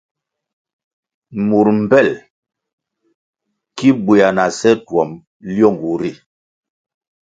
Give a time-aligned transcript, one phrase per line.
[1.47, 2.09] Mur mpel
[3.75, 5.09] ki bwea na seh twom
[5.53, 6.11] lyongu ri.